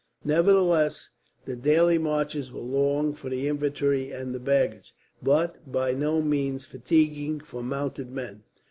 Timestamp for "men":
8.11-8.41